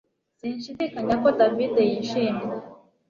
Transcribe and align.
Sinshidikanya 0.39 1.15
ko 1.23 1.29
David 1.39 1.73
yishimye 1.89 2.45